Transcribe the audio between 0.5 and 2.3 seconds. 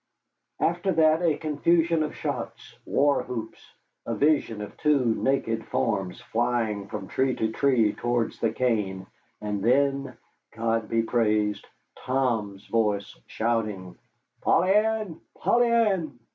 After that a confusion of